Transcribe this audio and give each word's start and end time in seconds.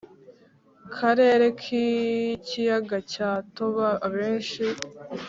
Karere 0.95 1.45
k 1.59 1.61
ikiyaga 2.33 2.97
cya 3.11 3.29
toba 3.55 3.87
abenshi 4.07 4.63